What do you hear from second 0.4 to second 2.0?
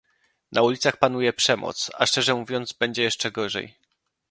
Na ulicach panuje przemoc,